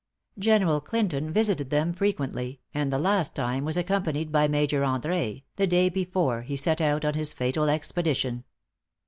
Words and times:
General 0.39 0.81
Clinton 0.81 1.31
visited 1.31 1.69
them 1.69 1.93
frequently, 1.93 2.59
and 2.73 2.91
the 2.91 2.97
last 2.97 3.35
time 3.35 3.63
was 3.63 3.77
accompanied 3.77 4.31
by 4.31 4.47
Major 4.47 4.81
André, 4.81 5.43
the 5.57 5.67
day 5.67 5.89
before 5.89 6.41
he 6.41 6.55
set 6.55 6.81
out 6.81 7.05
on 7.05 7.13
his 7.13 7.33
fatal 7.33 7.69
expedition. 7.69 8.43